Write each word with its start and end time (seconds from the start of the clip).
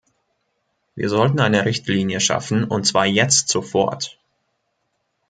Wir 0.95 1.09
sollten 1.09 1.39
eine 1.39 1.65
Richtlinie 1.65 2.19
schaffen 2.19 2.63
und 2.63 2.87
zwar 2.87 3.05
jetzt 3.05 3.49
sofort. 3.49 4.17